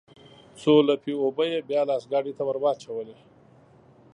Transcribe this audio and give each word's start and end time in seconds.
څو 0.61 0.73
لپې 0.89 1.13
اوبه 1.23 1.43
يې 1.51 1.59
بيا 1.69 1.81
لاس 1.89 2.03
ګاډي 2.11 2.33
ته 2.37 2.43
ورواچولې. 2.45 3.15